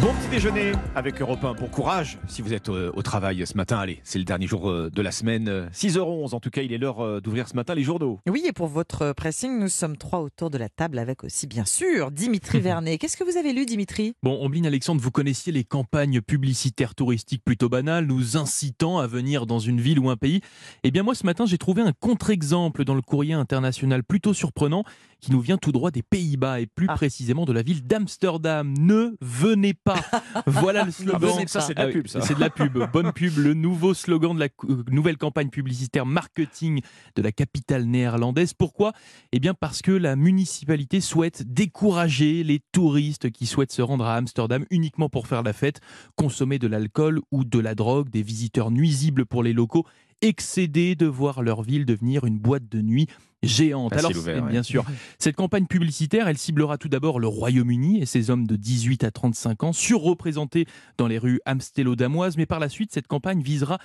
Bon 0.00 0.14
petit 0.14 0.28
déjeuner 0.28 0.72
avec 0.94 1.20
Europe 1.20 1.42
1. 1.42 1.54
Bon 1.54 1.66
courage 1.66 2.18
si 2.28 2.40
vous 2.40 2.52
êtes 2.52 2.68
au, 2.68 2.92
au 2.94 3.02
travail 3.02 3.44
ce 3.44 3.56
matin. 3.56 3.78
Allez, 3.78 4.00
c'est 4.04 4.20
le 4.20 4.24
dernier 4.24 4.46
jour 4.46 4.70
euh, 4.70 4.90
de 4.94 5.02
la 5.02 5.10
semaine. 5.10 5.48
Euh, 5.48 5.68
6h11 5.70 6.36
en 6.36 6.40
tout 6.40 6.50
cas, 6.50 6.62
il 6.62 6.72
est 6.72 6.78
l'heure 6.78 7.00
euh, 7.00 7.20
d'ouvrir 7.20 7.48
ce 7.48 7.56
matin 7.56 7.74
les 7.74 7.82
journaux. 7.82 8.20
Oui, 8.28 8.44
et 8.46 8.52
pour 8.52 8.68
votre 8.68 9.12
pressing, 9.12 9.58
nous 9.58 9.68
sommes 9.68 9.96
trois 9.96 10.20
autour 10.20 10.50
de 10.50 10.58
la 10.58 10.68
table 10.68 11.00
avec 11.00 11.24
aussi, 11.24 11.48
bien 11.48 11.64
sûr, 11.64 12.12
Dimitri 12.12 12.60
Vernet. 12.60 12.98
Qu'est-ce 12.98 13.16
que 13.16 13.24
vous 13.24 13.36
avez 13.38 13.52
lu, 13.52 13.66
Dimitri? 13.66 14.14
Bon, 14.22 14.38
Ombline 14.40 14.66
Alexandre, 14.66 15.00
vous 15.00 15.10
connaissiez 15.10 15.52
les 15.52 15.64
campagnes 15.64 16.20
publicitaires 16.20 16.94
touristiques 16.94 17.42
plutôt 17.44 17.68
banales, 17.68 18.06
nous 18.06 18.36
incitant 18.36 19.00
à 19.00 19.08
venir 19.08 19.46
dans 19.46 19.58
une 19.58 19.80
ville 19.80 19.98
ou 19.98 20.10
un 20.10 20.16
pays. 20.16 20.42
Eh 20.84 20.92
bien, 20.92 21.02
moi, 21.02 21.16
ce 21.16 21.26
matin, 21.26 21.44
j'ai 21.44 21.58
trouvé 21.58 21.82
un 21.82 21.92
contre-exemple 21.92 22.84
dans 22.84 22.94
le 22.94 23.02
courrier 23.02 23.34
international 23.34 24.04
plutôt 24.04 24.32
surprenant 24.32 24.84
qui 25.20 25.32
nous 25.32 25.40
vient 25.40 25.56
tout 25.58 25.72
droit 25.72 25.90
des 25.90 26.02
Pays-Bas 26.02 26.60
et 26.60 26.66
plus 26.66 26.86
Ah. 26.88 26.94
précisément 26.94 27.44
de 27.44 27.52
la 27.52 27.62
ville 27.62 27.86
d'Amsterdam. 27.86 28.72
Ne 28.78 29.16
venez 29.20 29.74
pas. 29.74 29.96
voilà 30.46 30.84
le 30.84 30.90
slogan. 30.90 31.20
venez 31.20 31.46
Ça, 31.48 31.58
pas. 31.60 31.66
c'est 31.66 31.74
de 31.74 31.80
la 31.80 31.86
Ah 31.86 31.90
pub, 31.90 32.06
ça. 32.06 32.20
C'est 32.20 32.34
de 32.34 32.40
la 32.40 32.50
pub. 32.50 32.78
Bonne 32.92 33.12
pub. 33.12 33.36
Le 33.38 33.54
nouveau 33.54 33.94
slogan 33.94 34.34
de 34.34 34.40
la 34.40 34.48
euh, 34.68 34.84
nouvelle 34.90 35.16
campagne 35.16 35.48
publicitaire 35.50 36.06
marketing 36.06 36.80
de 37.16 37.22
la 37.22 37.32
capitale 37.32 37.84
néerlandaise. 37.84 38.54
Pourquoi? 38.54 38.92
Eh 39.32 39.40
bien, 39.40 39.54
parce 39.54 39.82
que 39.82 39.90
la 39.92 40.14
municipalité 40.16 41.00
souhaite 41.00 41.42
décourager 41.52 42.44
les 42.44 42.60
touristes 42.72 43.30
qui 43.30 43.46
souhaitent 43.46 43.72
se 43.72 43.82
rendre 43.82 44.04
à 44.04 44.14
Amsterdam 44.14 44.64
uniquement 44.70 45.08
pour 45.08 45.26
faire 45.26 45.42
la 45.42 45.52
fête, 45.52 45.80
consommer 46.16 46.58
de 46.58 46.66
l'alcool 46.66 47.20
ou 47.30 47.44
de 47.44 47.58
la 47.58 47.74
drogue, 47.74 48.08
des 48.10 48.22
visiteurs 48.22 48.70
nuisibles 48.70 49.26
pour 49.26 49.42
les 49.42 49.52
locaux, 49.52 49.84
excédés 50.22 50.94
de 50.94 51.06
voir 51.06 51.42
leur 51.42 51.62
ville 51.62 51.84
devenir 51.86 52.24
une 52.24 52.38
boîte 52.38 52.68
de 52.68 52.80
nuit 52.82 53.06
géante. 53.42 53.92
Facile 53.94 54.06
Alors, 54.06 54.18
ouvert, 54.22 54.36
c'est- 54.36 54.42
ouais. 54.42 54.50
bien 54.50 54.62
sûr, 54.64 54.84
cette 55.18 55.36
campagne 55.36 55.66
publicitaire, 55.66 56.26
elle 56.28 56.38
ciblera 56.38 56.76
tout 56.76 56.88
d'abord 56.88 57.20
le 57.20 57.28
Royaume-Uni 57.28 58.00
et 58.00 58.06
ses 58.06 58.30
hommes 58.30 58.46
de 58.46 58.56
18 58.56 59.04
à 59.04 59.10
35 59.12 59.62
ans, 59.64 59.72
surreprésentés 59.72 60.66
dans 60.96 61.06
les 61.06 61.18
rues 61.18 61.40
amstélodamoises, 61.46 62.36
mais 62.36 62.46
par 62.46 62.58
la 62.58 62.68
suite, 62.68 62.92
cette 62.92 63.06
campagne 63.06 63.40
visera 63.42 63.78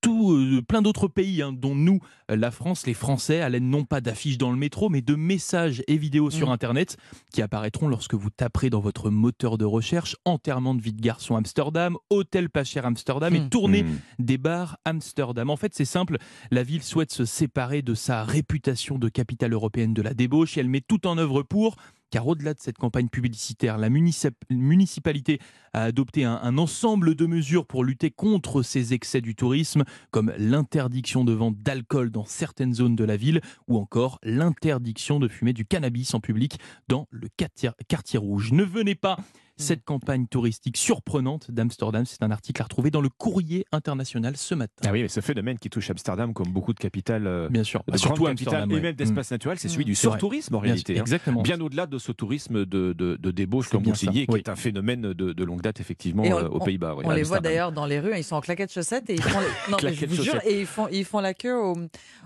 tout, 0.00 0.32
euh, 0.32 0.62
plein 0.62 0.82
d'autres 0.82 1.08
pays, 1.08 1.42
hein, 1.42 1.52
dont 1.52 1.74
nous, 1.74 2.00
euh, 2.30 2.36
la 2.36 2.50
France, 2.50 2.86
les 2.86 2.94
Français, 2.94 3.40
à 3.40 3.48
l'aide 3.48 3.62
non 3.64 3.84
pas 3.84 4.00
d'affiches 4.00 4.38
dans 4.38 4.50
le 4.50 4.56
métro, 4.56 4.88
mais 4.88 5.02
de 5.02 5.14
messages 5.14 5.82
et 5.88 5.96
vidéos 5.96 6.30
sur 6.30 6.48
Mm. 6.48 6.52
Internet 6.52 6.96
qui 7.32 7.42
apparaîtront 7.42 7.88
lorsque 7.88 8.14
vous 8.14 8.30
taperez 8.30 8.70
dans 8.70 8.80
votre 8.80 9.10
moteur 9.10 9.58
de 9.58 9.64
recherche 9.64 10.16
enterrement 10.24 10.74
de 10.74 10.80
vie 10.82 10.92
de 10.92 11.00
garçon 11.02 11.36
Amsterdam, 11.36 11.96
hôtel 12.08 12.48
pas 12.50 12.64
cher 12.64 12.86
Amsterdam 12.86 13.34
et 13.34 13.40
Mm. 13.40 13.48
tournée 13.50 13.82
Mmh. 13.82 13.98
des 14.18 14.38
bars 14.38 14.78
Amsterdam. 14.84 15.50
En 15.50 15.56
fait, 15.56 15.74
c'est 15.74 15.84
simple, 15.84 16.16
la 16.50 16.62
ville 16.62 16.82
souhaite 16.82 17.12
se 17.12 17.24
séparer 17.24 17.82
de 17.82 17.94
sa 17.94 18.24
réputation 18.24 18.98
de 18.98 19.08
capitale 19.08 19.52
européenne 19.52 19.94
de 19.94 20.02
la 20.02 20.14
débauche 20.14 20.56
et 20.56 20.60
elle 20.60 20.68
met 20.68 20.80
tout 20.80 21.06
en 21.06 21.18
œuvre 21.18 21.42
pour, 21.42 21.76
car 22.10 22.26
au-delà 22.26 22.54
de 22.54 22.60
cette 22.60 22.78
campagne 22.78 23.08
publicitaire, 23.08 23.78
la 23.78 23.88
municip- 23.88 24.44
municipalité 24.50 25.38
a 25.72 25.84
adopté 25.84 26.24
un, 26.24 26.58
ensemble 26.58 27.14
de 27.14 27.26
mesures 27.26 27.66
pour 27.66 27.84
lutter 27.84 28.10
contre 28.10 28.62
ces 28.62 28.92
excès 28.92 29.20
du 29.20 29.34
tourisme, 29.34 29.84
comme 30.10 30.32
l'interdiction 30.36 31.24
de 31.24 31.32
vente 31.32 31.56
d'alcool 31.58 32.10
dans 32.10 32.24
certaines 32.24 32.74
zones 32.74 32.96
de 32.96 33.04
la 33.04 33.16
ville 33.16 33.40
ou 33.68 33.78
encore 33.78 34.18
l'interdiction 34.22 35.20
de 35.20 35.28
fumer 35.28 35.52
du 35.52 35.64
cannabis 35.64 36.12
en 36.14 36.20
public 36.20 36.58
dans 36.88 37.06
le 37.10 37.28
quartier 37.36 38.18
rouge. 38.18 38.52
Ne 38.52 38.64
venez 38.64 38.94
pas 38.94 39.16
cette 39.60 39.84
campagne 39.84 40.26
touristique 40.26 40.76
surprenante 40.76 41.50
d'Amsterdam, 41.50 42.04
c'est 42.06 42.22
un 42.22 42.30
article 42.30 42.60
à 42.60 42.64
retrouver 42.64 42.90
dans 42.90 43.00
le 43.00 43.08
courrier 43.08 43.64
international 43.72 44.36
ce 44.36 44.54
matin. 44.54 44.74
Ah 44.86 44.92
oui, 44.92 45.02
mais 45.02 45.08
ce 45.08 45.20
phénomène 45.20 45.58
qui 45.58 45.70
touche 45.70 45.90
Amsterdam 45.90 46.32
comme 46.34 46.48
beaucoup 46.48 46.72
de 46.72 46.78
capitales, 46.78 47.26
euh, 47.26 47.48
Bien 47.48 47.64
sûr, 47.64 47.82
de 47.86 47.92
Bah, 47.92 47.98
surtout 47.98 48.24
capitales 48.24 48.54
Amsterdam. 48.54 48.78
et 48.78 48.80
même 48.82 48.94
d'espaces 48.94 49.30
naturels, 49.30 49.58
c'est 49.58 49.68
celui 49.68 49.84
Mm. 49.84 49.86
du 49.86 49.94
surtourisme 49.94 50.54
en 50.54 50.60
Bien 50.60 50.72
réalité. 50.72 50.94
sûr, 50.94 51.00
hein. 51.00 51.04
Exactement. 51.04 51.42
Bien 51.42 51.60
au-delà 51.60 51.86
de 51.86 51.98
ce 51.98 52.12
tourisme 52.12 52.64
de, 52.64 52.92
de, 52.92 53.16
de 53.16 53.30
débauche, 53.30 53.68
comme 53.68 53.82
vous 53.84 53.94
signez, 53.94 54.20
ça, 54.22 54.26
qui 54.26 54.32
oui. 54.32 54.38
est 54.40 54.48
un 54.48 54.56
phénomène 54.56 55.00
de, 55.12 55.32
de 55.32 55.44
longue 55.44 55.60
date, 55.62 55.80
effectivement, 55.80 56.22
on- 56.24 56.32
euh, 56.32 56.48
aux 56.48 56.56
on- 56.60 56.64
Pays-Bas. 56.64 56.94
oui, 56.96 57.04
On 57.06 57.10
les 57.10 57.22
voit 57.22 57.40
d'ailleurs 57.40 57.72
dans 57.72 57.86
les 57.86 58.00
rues, 58.00 58.12
ils 58.16 58.24
sont 58.24 58.36
en 58.36 58.40
claquettes 58.40 58.72
chaussettes 58.72 59.08
et 59.10 59.14
ils 59.14 59.22
font, 59.22 59.38
les- 59.40 59.46
non, 59.70 59.76
mais 59.82 59.88
je 59.92 59.96
Claquettes 59.98 60.08
vous 60.10 60.14
jure, 60.22 60.34
chaussettes. 60.34 60.46
et 60.50 60.60
ils 60.60 60.66
font, 60.66 60.88
ils 60.90 61.04
font 61.04 61.20
la 61.20 61.34
queue 61.34 61.56
au, 61.58 61.76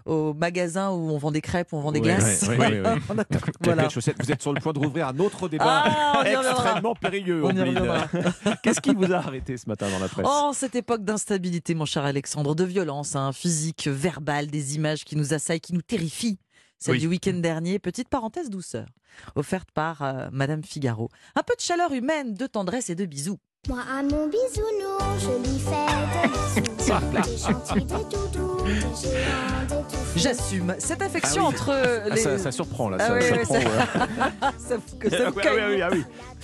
au 0.07 0.35
magasin 0.35 0.91
où 0.91 1.11
on 1.11 1.19
vend 1.19 1.31
des 1.31 1.41
crêpes, 1.41 1.73
où 1.73 1.77
on 1.77 1.81
vend 1.81 1.93
des 1.93 2.01
Ouais, 2.01 2.07
glaces. 2.07 2.47
ouais, 2.49 2.57
ouais, 2.59 2.83
a- 2.85 2.97
Claquettes, 3.25 3.55
voilà. 3.63 3.89
chaussettes. 3.89 4.17
Vous 4.23 4.31
êtes 4.31 4.43
sur 4.43 4.53
le 4.53 4.61
point 4.61 4.73
de 4.73 4.79
rouvrir 4.79 5.09
un 5.09 5.19
autre 5.19 5.49
débat 5.49 5.85
Ah, 5.87 6.23
extrêmement 6.27 6.95
périlleux. 6.95 7.24
On 7.33 7.51
y 7.51 7.61
Ombline. 7.61 7.79
reviendra. 7.79 8.09
Qu'est-ce 8.63 8.81
qui 8.81 8.95
vous 8.95 9.13
a 9.13 9.17
arrêté 9.17 9.57
ce 9.57 9.69
matin 9.69 9.89
dans 9.91 9.99
la 9.99 10.09
presse 10.09 10.27
Oh, 10.29 10.51
cette 10.55 10.75
époque 10.75 11.05
d'instabilité, 11.05 11.75
mon 11.75 11.85
cher 11.87 12.05
Alexandre, 12.05 12.55
de 12.55 12.65
violence 12.65 13.17
hein, 13.17 13.33
physique, 13.33 13.89
verbale, 13.89 14.47
des 14.49 14.75
images 14.77 15.05
qui 15.05 15.17
nous 15.17 15.35
assaillent, 15.35 15.61
qui 15.61 15.73
nous 15.75 15.83
terrifient. 15.83 16.39
Celle 16.79 16.95
Oui. 16.95 17.01
du 17.01 17.07
week-end 17.07 17.35
dernier, 17.35 17.79
petite 17.79 18.09
parenthèse 18.09 18.51
douceur, 18.51 18.87
offerte 19.37 19.69
par 19.73 20.03
euh, 20.03 20.29
Madame 20.33 20.63
Figaro. 20.65 21.09
Un 21.37 21.43
peu 21.43 21.55
de 21.57 21.61
chaleur 21.63 21.93
humaine, 21.93 22.35
de 22.35 22.47
tendresse 22.47 22.91
et 22.91 22.95
de 22.95 23.07
bisous. 23.07 23.39
Moi 23.69 23.81
à 23.91 24.03
mon 24.03 24.27
bisounours, 24.29 25.21
je 25.21 25.51
lui 25.51 25.59
fais 25.59 26.61
des 26.61 26.69
bisous. 26.69 26.93
Des 27.23 27.39
gentils, 27.39 27.85
des 27.87 28.05
doudous, 28.17 28.54
J'assume 30.17 30.75
cette 30.79 31.03
affection 31.03 31.43
Ah 31.47 31.49
oui. 31.49 31.55
entre 31.55 31.71
Ah, 32.07 32.09
les. 32.15 32.21
ça, 32.21 32.39
ça 32.39 32.53
surprend 32.53 32.89
là. 32.89 32.99
Ah 33.01 33.07
ça 33.09 33.15
oui, 33.15 33.21
oui, 33.31 33.57
ouais. 33.57 33.65
Ça. 34.59 34.77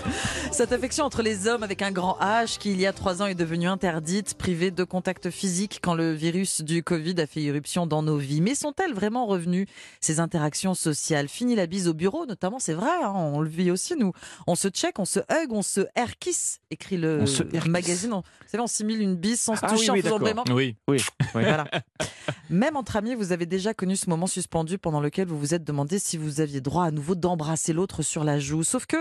Cette 0.50 0.72
affection 0.72 1.04
entre 1.04 1.22
les 1.22 1.46
hommes 1.46 1.62
avec 1.62 1.82
un 1.82 1.90
grand 1.92 2.16
H 2.20 2.58
qui, 2.58 2.72
il 2.72 2.80
y 2.80 2.86
a 2.86 2.92
trois 2.92 3.22
ans, 3.22 3.26
est 3.26 3.34
devenue 3.34 3.68
interdite, 3.68 4.34
privée 4.34 4.70
de 4.70 4.84
contact 4.84 5.30
physique 5.30 5.78
quand 5.82 5.94
le 5.94 6.12
virus 6.12 6.62
du 6.62 6.82
Covid 6.82 7.20
a 7.20 7.26
fait 7.26 7.40
irruption 7.40 7.86
dans 7.86 8.02
nos 8.02 8.16
vies. 8.16 8.40
Mais 8.40 8.54
sont-elles 8.54 8.94
vraiment 8.94 9.26
revenues, 9.26 9.66
ces 10.00 10.18
interactions 10.18 10.74
sociales? 10.74 11.28
Fini 11.28 11.54
la 11.54 11.66
bise 11.66 11.86
au 11.88 11.94
bureau, 11.94 12.26
notamment, 12.26 12.58
c'est 12.58 12.72
vrai, 12.72 12.90
hein, 13.02 13.12
on 13.14 13.40
le 13.40 13.48
vit 13.48 13.70
aussi, 13.70 13.94
nous. 13.96 14.12
On 14.46 14.54
se 14.54 14.68
check, 14.68 14.98
on 14.98 15.04
se 15.04 15.20
hug, 15.20 15.50
on 15.52 15.62
se 15.62 15.82
air 15.94 16.18
kiss, 16.18 16.60
écrit 16.70 16.96
le 16.96 17.24
magazine. 17.66 18.12
On, 18.14 18.20
vous 18.20 18.24
savez, 18.46 18.62
on 18.62 18.66
simule 18.66 19.00
une 19.02 19.16
bise 19.16 19.40
sans 19.40 19.54
se 19.56 19.60
Ah 19.62 19.68
toucher 19.68 19.90
en 19.90 19.96
faisant 19.96 20.18
vraiment. 20.18 20.44
Oui, 20.50 20.76
oui. 20.88 21.02
Voilà. 21.32 21.64
Même 22.50 22.76
entre 22.76 22.96
amis, 22.96 23.14
vous 23.14 23.32
avez 23.32 23.46
déjà 23.46 23.74
connu 23.74 23.96
ce 23.96 24.08
moment 24.10 24.26
suspendu 24.26 24.78
pendant 24.78 25.00
lequel 25.00 25.28
vous 25.28 25.38
vous 25.38 25.54
êtes 25.54 25.64
demandé 25.64 25.98
si 25.98 26.16
vous 26.16 26.40
aviez 26.40 26.60
droit 26.60 26.84
à 26.84 26.90
nouveau 26.90 27.14
d'embrasser 27.14 27.72
l'autre 27.72 28.02
sur 28.02 28.24
la 28.24 28.38
joue. 28.38 28.62
Sauf 28.62 28.86
que 28.86 28.96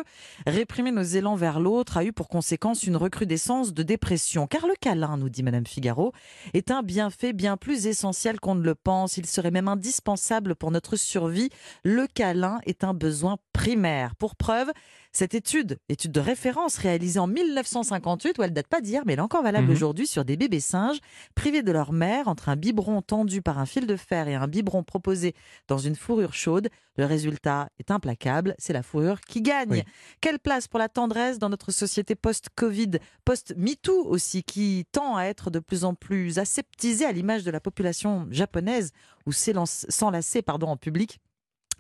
réprimer 0.46 0.92
nos 0.92 1.04
élans 1.04 1.36
vers 1.36 1.60
l'autre 1.60 1.98
a 1.98 2.04
eu 2.04 2.14
pour 2.14 2.28
conséquence 2.28 2.84
une 2.84 2.96
recrudescence 2.96 3.74
de 3.74 3.84
dépression. 3.84 4.48
Car 4.48 4.68
le 4.68 4.74
câlin, 4.80 5.18
nous 5.18 5.30
dit 5.30 5.44
Madame 5.44 5.66
Figaro, 5.66 6.14
est 6.54 6.72
un 6.72 6.84
bienfait 6.84 7.34
bien 7.34 7.58
plus 7.58 7.88
essentiel 7.88 8.40
qu'on 8.40 8.56
ne 8.56 8.64
le 8.64 8.76
pense. 8.76 9.18
Il 9.18 9.26
serait 9.26 9.52
même 9.52 9.68
indispensable 9.68 10.56
pour 10.56 10.72
notre 10.72 10.96
survie. 10.96 11.50
Le 11.84 12.08
câlin 12.08 12.60
est 12.66 12.84
un 12.84 12.94
besoin 12.94 13.38
primaire. 13.60 14.16
Pour 14.16 14.36
preuve, 14.38 14.72
cette 15.12 15.34
étude, 15.34 15.80
étude 15.90 16.12
de 16.14 16.20
référence 16.22 16.78
réalisée 16.78 17.20
en 17.20 17.28
1958, 17.28 18.38
où 18.38 18.44
elle 18.44 18.54
date 18.54 18.68
pas 18.68 18.80
d'hier, 18.80 19.04
mais 19.06 19.14
elle 19.14 19.20
est 19.20 19.22
encore 19.22 19.44
valable 19.44 19.68
Mhm. 19.68 19.74
aujourd'hui 19.74 20.08
sur 20.08 20.24
des 20.24 20.38
bébés 20.38 20.60
singes 20.62 21.00
privés 21.36 21.62
de 21.64 21.72
leur 21.74 21.92
mère 21.92 22.28
entre 22.30 22.48
un 22.50 22.56
biberon 22.56 23.02
tendu 23.02 23.42
par 23.42 23.60
un 23.60 23.66
fil 23.66 23.86
de 23.86 23.96
fer 23.98 24.28
et 24.30 24.36
un 24.36 24.48
biberon 24.48 24.84
proposé 24.84 25.36
dans 25.68 25.78
une 25.78 25.96
fourrure 25.96 26.34
chaude. 26.34 26.70
Le 26.98 27.06
résultat 27.06 27.70
est 27.80 27.92
implacable, 27.92 28.56
c'est 28.60 28.74
la 28.74 28.84
fourrure 28.84 29.20
qui 29.22 29.42
gagne. 29.42 29.70
Oui. 29.72 29.84
Quelle 30.22 30.40
place 30.40 30.68
pour 30.68 30.80
la 30.80 30.88
tendresse 30.90 31.38
dans 31.40 31.50
notre 31.50 31.72
société 31.72 32.16
post-Covid, 32.16 32.92
post-MeToo 33.26 34.06
aussi, 34.06 34.44
qui 34.44 34.86
tend 34.92 35.16
à 35.18 35.24
être 35.24 35.50
de 35.50 35.60
plus 35.60 35.84
en 35.84 35.96
plus 35.96 36.40
aseptisée 36.40 37.06
à 37.06 37.12
l'image 37.12 37.44
de 37.44 37.52
la 37.52 37.60
population 37.60 38.26
japonaise 38.32 38.92
ou 39.26 39.32
s'élan- 39.32 39.66
s'enlacer 39.66 40.42
pardon, 40.42 40.68
en 40.68 40.78
public? 40.78 41.20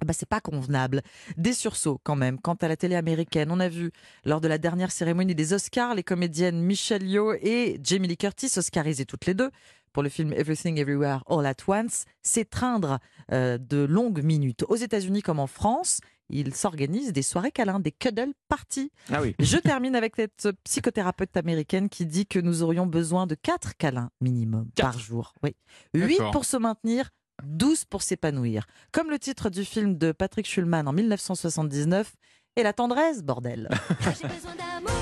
Bah, 0.05 0.13
c'est 0.13 0.27
pas 0.27 0.41
convenable. 0.41 1.01
Des 1.37 1.53
sursauts 1.53 1.99
quand 2.03 2.15
même. 2.15 2.39
Quant 2.39 2.55
à 2.55 2.67
la 2.67 2.77
télé 2.77 2.95
américaine, 2.95 3.49
on 3.51 3.59
a 3.59 3.69
vu 3.69 3.91
lors 4.25 4.41
de 4.41 4.47
la 4.47 4.57
dernière 4.57 4.91
cérémonie 4.91 5.35
des 5.35 5.53
Oscars 5.53 5.95
les 5.95 6.03
comédiennes 6.03 6.61
Michelle 6.61 7.03
Yeoh 7.03 7.33
et 7.33 7.79
Jamie 7.83 8.07
Lee 8.07 8.17
Curtis, 8.17 8.51
oscarisées 8.57 9.05
toutes 9.05 9.25
les 9.25 9.33
deux 9.33 9.51
pour 9.93 10.03
le 10.03 10.09
film 10.09 10.33
Everything 10.33 10.77
Everywhere 10.77 11.23
All 11.27 11.45
at 11.45 11.55
Once, 11.67 12.05
s'étreindre 12.21 12.99
euh, 13.31 13.57
de 13.57 13.77
longues 13.77 14.23
minutes. 14.23 14.63
Aux 14.69 14.75
États-Unis 14.75 15.21
comme 15.21 15.39
en 15.39 15.47
France, 15.47 15.99
il 16.29 16.53
s'organise 16.53 17.11
des 17.11 17.23
soirées 17.23 17.51
câlins, 17.51 17.79
des 17.79 17.91
cuddle 17.91 18.33
parties. 18.47 18.91
Ah 19.11 19.21
oui. 19.21 19.35
Je 19.39 19.57
termine 19.57 19.95
avec 19.95 20.15
cette 20.15 20.49
psychothérapeute 20.63 21.35
américaine 21.37 21.89
qui 21.89 22.05
dit 22.05 22.27
que 22.27 22.39
nous 22.39 22.61
aurions 22.61 22.85
besoin 22.85 23.25
de 23.25 23.35
quatre 23.35 23.75
câlins 23.77 24.11
minimum 24.21 24.69
par 24.75 24.97
jour. 24.99 25.33
Oui. 25.43 25.55
8 25.95 26.17
D'accord. 26.17 26.31
pour 26.31 26.45
se 26.45 26.57
maintenir, 26.57 27.09
12 27.43 27.85
pour 27.85 28.01
s'épanouir. 28.01 28.65
Comme 28.91 29.09
le 29.09 29.19
titre 29.19 29.49
du 29.49 29.65
film 29.65 29.97
de 29.97 30.11
Patrick 30.11 30.47
Schulman 30.47 30.87
en 30.87 30.93
1979, 30.93 32.13
et 32.55 32.63
la 32.63 32.73
tendresse, 32.73 33.23
bordel. 33.23 33.69
J'ai 34.21 34.27
besoin 34.27 34.55
d'amour, 34.55 34.98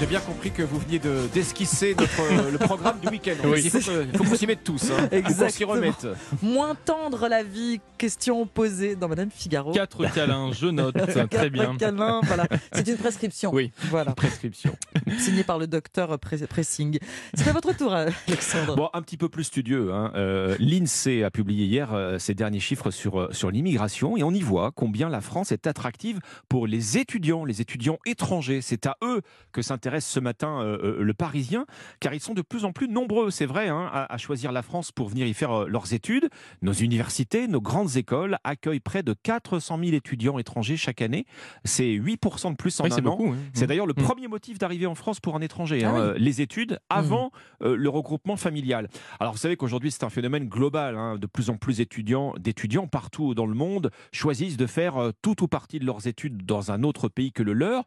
J'ai 0.00 0.06
bien 0.06 0.20
compris 0.20 0.50
que 0.50 0.62
vous 0.62 0.78
veniez 0.78 0.98
de- 0.98 1.28
d'esquisser 1.34 1.94
notre 1.98 2.50
le 2.50 2.56
programme 2.56 2.98
du 3.00 3.08
week-end. 3.08 3.34
Oui. 3.44 3.60
Il 3.62 3.70
faut 3.70 3.78
que- 3.80 4.16
faut 4.16 4.24
qu'on 4.24 4.34
s'y 4.34 4.46
mette 4.46 4.64
tous. 4.64 4.90
Hein. 4.90 4.94
Il 4.96 4.96
faut 4.96 5.08
qu'on 5.08 5.10
s'y 5.10 5.16
Exactement. 5.42 5.72
remette. 5.72 6.06
Moins 6.42 6.74
tendre 6.74 7.28
la 7.28 7.42
vie, 7.42 7.80
question 7.98 8.46
posée 8.46 8.96
dans 8.96 9.08
Madame 9.08 9.28
Figaro. 9.30 9.72
Quatre 9.72 10.06
câlins, 10.06 10.52
je 10.52 10.68
note. 10.68 10.94
Très 11.30 11.50
bien. 11.50 11.76
câlins, 11.76 12.22
voilà. 12.24 12.46
C'est 12.72 12.88
une 12.88 12.96
prescription. 12.96 13.50
Oui. 13.52 13.72
Voilà. 13.90 14.12
Prescription. 14.12 14.74
Signée 15.18 15.44
par 15.44 15.58
le 15.58 15.66
docteur 15.66 16.18
Press- 16.18 16.46
Pressing. 16.48 16.98
C'est 17.34 17.48
à 17.48 17.52
votre 17.52 17.76
tour, 17.76 17.92
Alexandre. 17.92 18.76
Bon, 18.76 18.88
un 18.94 19.02
petit 19.02 19.18
peu 19.18 19.28
plus 19.28 19.44
studieux. 19.44 19.92
Hein. 19.92 20.12
Euh, 20.14 20.56
L'INSEE 20.58 21.24
a 21.24 21.30
publié 21.30 21.66
hier 21.66 21.92
euh, 21.92 22.18
ses 22.18 22.32
derniers 22.34 22.60
chiffres 22.60 22.90
sur, 22.90 23.20
euh, 23.20 23.28
sur 23.32 23.50
l'immigration 23.50 24.16
et 24.16 24.22
on 24.22 24.30
y 24.32 24.40
voit 24.40 24.72
combien 24.74 25.10
la 25.10 25.20
France 25.20 25.52
est 25.52 25.66
attractive 25.66 26.20
pour 26.48 26.66
les 26.66 26.96
étudiants, 26.96 27.44
les 27.44 27.60
étudiants 27.60 27.98
étrangers. 28.06 28.62
C'est 28.62 28.86
à 28.86 28.96
eux 29.04 29.20
que 29.52 29.60
s'intéresse 29.60 29.89
ce 29.98 30.20
matin 30.20 30.60
euh, 30.62 30.78
euh, 31.00 31.02
le 31.02 31.14
Parisien, 31.14 31.66
car 31.98 32.14
ils 32.14 32.20
sont 32.20 32.34
de 32.34 32.42
plus 32.42 32.64
en 32.64 32.70
plus 32.70 32.86
nombreux, 32.86 33.30
c'est 33.32 33.46
vrai, 33.46 33.66
hein, 33.68 33.90
à, 33.92 34.12
à 34.14 34.18
choisir 34.18 34.52
la 34.52 34.62
France 34.62 34.92
pour 34.92 35.08
venir 35.08 35.26
y 35.26 35.34
faire 35.34 35.62
euh, 35.62 35.66
leurs 35.66 35.92
études. 35.92 36.28
Nos 36.62 36.72
universités, 36.72 37.48
nos 37.48 37.60
grandes 37.60 37.96
écoles 37.96 38.36
accueillent 38.44 38.78
près 38.80 39.02
de 39.02 39.12
400 39.14 39.78
000 39.82 39.92
étudiants 39.96 40.38
étrangers 40.38 40.76
chaque 40.76 41.02
année. 41.02 41.24
C'est 41.64 41.86
8% 41.90 42.52
de 42.52 42.56
plus 42.56 42.78
en 42.80 42.84
Oui, 42.84 42.90
un 42.92 43.06
an. 43.06 43.16
oui. 43.18 43.36
C'est 43.54 43.66
d'ailleurs 43.66 43.86
le 43.86 43.94
Mm. 43.96 44.02
premier 44.02 44.28
motif 44.28 44.58
d'arrivée 44.58 44.86
en 44.86 44.94
France 44.94 45.18
pour 45.18 45.34
un 45.34 45.40
étranger, 45.40 45.82
Ah 45.84 45.88
hein, 45.90 46.12
oui. 46.14 46.20
les 46.22 46.40
études 46.42 46.78
avant 46.90 47.32
euh, 47.62 47.74
le 47.74 47.88
regroupement 47.88 48.36
familial. 48.36 48.88
Alors 49.18 49.32
vous 49.32 49.38
savez 49.38 49.56
qu'aujourd'hui 49.56 49.90
c'est 49.90 50.04
un 50.04 50.10
phénomène 50.10 50.44
global, 50.48 50.96
hein, 50.96 51.16
de 51.16 51.26
plus 51.26 51.48
en 51.50 51.56
plus 51.56 51.78
d'étudiants, 51.78 52.34
d'étudiants 52.38 52.86
partout 52.86 53.34
dans 53.34 53.46
le 53.46 53.54
monde 53.54 53.90
choisissent 54.12 54.56
de 54.58 54.66
faire 54.66 55.10
tout 55.22 55.42
ou 55.42 55.48
partie 55.48 55.78
de 55.78 55.86
leurs 55.86 56.06
études 56.06 56.44
dans 56.44 56.70
un 56.70 56.82
autre 56.82 57.08
pays 57.08 57.32
que 57.32 57.42
le 57.42 57.52
leur. 57.54 57.84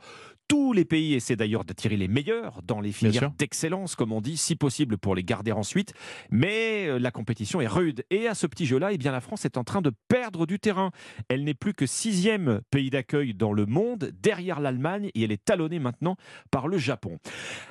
Tous 0.49 0.73
les 0.73 0.83
pays 0.85 1.13
essaient 1.13 1.35
d'ailleurs 1.37 1.63
d'attirer 1.63 1.92
les 1.97 2.07
meilleurs 2.07 2.61
dans 2.63 2.81
les 2.81 2.91
filières 2.91 3.31
d'excellence, 3.37 3.95
comme 3.95 4.11
on 4.11 4.21
dit, 4.21 4.37
si 4.37 4.55
possible 4.55 4.97
pour 4.97 5.15
les 5.15 5.23
garder 5.23 5.51
ensuite. 5.51 5.93
Mais 6.29 6.87
euh, 6.87 6.99
la 6.99 7.11
compétition 7.11 7.61
est 7.61 7.67
rude. 7.67 8.03
Et 8.09 8.27
à 8.27 8.35
ce 8.35 8.47
petit 8.47 8.65
jeu-là, 8.65 8.91
eh 8.91 8.97
bien, 8.97 9.11
la 9.11 9.21
France 9.21 9.45
est 9.45 9.57
en 9.57 9.63
train 9.63 9.81
de 9.81 9.91
perdre 10.07 10.45
du 10.45 10.59
terrain. 10.59 10.91
Elle 11.29 11.43
n'est 11.43 11.53
plus 11.53 11.73
que 11.73 11.85
sixième 11.85 12.61
pays 12.71 12.89
d'accueil 12.89 13.33
dans 13.33 13.53
le 13.53 13.65
monde, 13.65 14.11
derrière 14.21 14.59
l'Allemagne, 14.59 15.09
et 15.13 15.23
elle 15.23 15.31
est 15.31 15.43
talonnée 15.43 15.79
maintenant 15.79 16.15
par 16.51 16.67
le 16.67 16.77
Japon. 16.77 17.19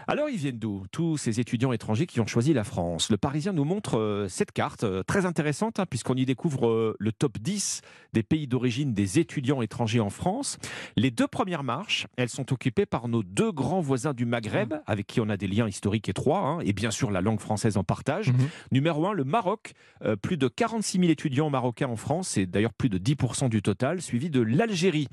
Alors, 0.06 0.28
ils 0.28 0.38
viennent 0.38 0.58
d'où 0.58 0.84
Tous 0.90 1.16
ces 1.16 1.40
étudiants 1.40 1.72
étrangers 1.72 2.06
qui 2.06 2.20
ont 2.20 2.26
choisi 2.26 2.52
la 2.52 2.64
France? 2.64 3.10
Le 3.10 3.16
Parisien 3.16 3.52
nous 3.52 3.64
montre 3.64 3.98
euh, 3.98 4.28
cette 4.28 4.52
carte, 4.52 4.84
euh, 4.84 5.02
très 5.02 5.26
intéressante, 5.26 5.78
hein, 5.80 5.86
puisqu'on 5.88 6.14
y 6.14 6.24
découvre 6.24 6.68
euh, 6.68 6.96
le 6.98 7.12
top 7.12 7.38
10 7.38 7.82
des 8.12 8.22
pays 8.22 8.46
d'origine 8.46 8.92
des 8.94 9.18
étudiants 9.18 9.62
étrangers 9.62 10.00
en 10.00 10.10
France. 10.10 10.58
Les 10.96 11.10
deux 11.10 11.26
premières 11.26 11.64
marches, 11.64 12.06
elles 12.16 12.28
sont 12.28 12.52
occupées 12.52 12.86
par 12.86 13.08
nos 13.08 13.22
deux 13.22 13.52
grands 13.52 13.80
voisins 13.80 14.11
du 14.14 14.24
Maghreb, 14.24 14.74
avec 14.86 15.06
qui 15.06 15.20
on 15.20 15.28
a 15.28 15.36
des 15.36 15.46
liens 15.46 15.68
historiques 15.68 16.08
étroits, 16.08 16.40
hein, 16.40 16.58
et 16.64 16.72
bien 16.72 16.90
sûr 16.90 17.10
la 17.10 17.20
langue 17.20 17.40
française 17.40 17.76
en 17.76 17.84
partage. 17.84 18.32
Mhm. 18.32 18.48
Numéro 18.72 19.06
1, 19.06 19.12
le 19.12 19.24
Maroc. 19.24 19.72
Euh, 20.04 20.16
plus 20.16 20.36
de 20.36 20.48
46 20.48 20.98
000 20.98 21.10
étudiants 21.10 21.50
marocains 21.50 21.88
en 21.88 21.96
France, 21.96 22.28
c'est 22.28 22.46
d'ailleurs 22.46 22.72
plus 22.72 22.88
de 22.88 22.98
10% 22.98 23.48
du 23.48 23.62
total, 23.62 24.00
suivi 24.00 24.30
de 24.30 24.40
l'Algérie. 24.40 25.08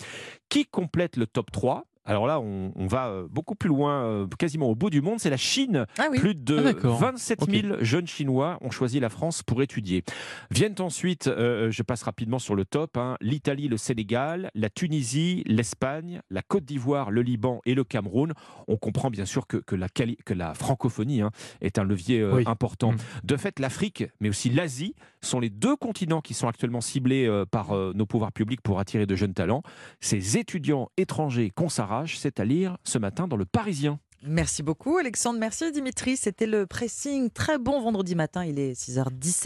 Qui 0.50 0.66
complète 0.66 1.18
le 1.18 1.28
top 1.28 1.52
3 1.52 1.86
alors 2.10 2.28
là, 2.28 2.40
on, 2.40 2.72
on 2.76 2.88
va 2.88 3.08
euh, 3.08 3.28
beaucoup 3.30 3.56
plus 3.56 3.70
loin, 3.70 4.04
euh, 4.04 4.28
quasiment 4.38 4.68
au 4.68 4.76
bout 4.76 4.90
du 4.90 5.02
monde, 5.02 5.20
c'est 5.20 5.30
la 5.30 5.38
Chine. 5.38 5.86
Ah 5.98 6.08
oui. 6.12 6.18
Plus 6.20 6.36
de 6.36 6.58
Ah, 6.58 6.62
d'accord. 6.64 6.98
27 7.00 7.50
000 7.50 7.68
jeunes 7.82 8.08
Chinois 8.08 8.58
ont 8.62 8.72
choisi 8.72 9.00
la 9.00 9.10
France 9.10 9.44
pour 9.44 9.62
étudier. 9.62 10.04
Viennent 10.52 10.76
ensuite, 10.80 11.28
euh, 11.28 11.70
je 11.72 11.84
passe 11.84 12.04
rapidement 12.04 12.40
sur 12.40 12.56
le 12.56 12.66
top, 12.66 12.98
hein, 12.98 13.16
l'Italie, 13.22 13.68
le 13.68 13.78
Sénégal, 13.78 14.50
la 14.56 14.70
Tunisie, 14.70 15.44
l'Espagne, 15.46 16.22
la 16.30 16.42
Côte 16.42 16.66
d'Ivoire, 16.66 17.12
le 17.12 17.22
Liban 17.22 17.62
et 17.66 17.76
le 17.76 17.84
Cameroun. 17.84 18.34
On 18.68 18.78
comprend 18.78 19.10
bien 19.10 19.26
sûr 19.26 19.46
que, 19.48 19.58
que 19.58 19.76
la, 19.76 19.88
quali- 19.88 20.18
que 20.26 20.34
la 20.34 20.54
francophonie 20.54 21.22
hein, 21.22 21.32
est 21.62 21.78
un 21.78 21.84
levier 21.84 22.22
euh, 22.22 22.34
Oui. 22.36 22.44
important. 22.48 22.94
Mm. 22.94 22.98
De 23.24 23.38
fait, 23.38 23.60
l'Afrique, 23.60 24.06
mais 24.20 24.30
aussi 24.30 24.50
l'Asie, 24.50 24.96
sont 25.22 25.40
les 25.40 25.50
deux 25.50 25.76
continents 25.76 26.22
qui 26.22 26.34
sont 26.34 26.48
actuellement 26.48 26.82
ciblés 26.82 27.26
euh, 27.26 27.46
par 27.46 27.72
euh, 27.72 27.92
nos 27.96 28.06
pouvoirs 28.06 28.32
publics 28.32 28.62
pour 28.62 28.80
attirer 28.80 29.06
de 29.06 29.16
jeunes 29.16 29.34
talents. 29.34 29.64
Ces 30.00 30.38
étudiants 30.38 30.90
étrangers 30.98 31.52
qu'on 31.52 31.70
s'arrache, 31.70 32.18
c'est 32.18 32.40
à 32.40 32.46
lire 32.46 32.78
ce 32.84 32.98
matin 32.98 33.28
dans 33.28 33.38
le 33.38 33.46
Parisien. 33.46 34.00
Merci 34.24 34.64
beaucoup, 34.64 34.98
Alexandre. 34.98 35.40
Merci, 35.40 35.72
Dimitri. 35.72 36.18
C'était 36.18 36.46
le 36.46 36.66
pressing. 36.66 37.30
Très 37.30 37.58
bon 37.58 37.80
vendredi 37.82 38.16
matin. 38.16 38.44
Il 38.44 38.60
est 38.60 38.74
6h17. 38.74 39.38